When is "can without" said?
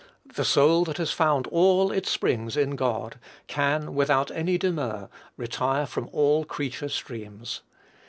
3.45-4.31